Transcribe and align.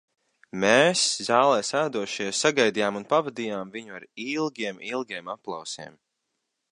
Mēs, 0.61 1.01
zālē 1.27 1.59
sēdošie, 1.69 2.25
sagaidījām 2.39 2.97
un 3.01 3.05
pavadījām 3.13 3.73
viņu 3.77 3.97
ar 3.99 4.07
ilgiem, 4.31 4.81
ilgiem 4.93 5.31
aplausiem. 5.35 6.01